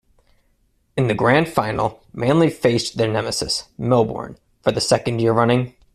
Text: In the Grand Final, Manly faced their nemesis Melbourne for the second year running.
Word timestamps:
In 0.97 1.05
the 1.09 1.13
Grand 1.13 1.47
Final, 1.47 2.03
Manly 2.11 2.49
faced 2.49 2.97
their 2.97 3.07
nemesis 3.07 3.65
Melbourne 3.77 4.39
for 4.63 4.71
the 4.71 4.81
second 4.81 5.19
year 5.21 5.31
running. 5.31 5.75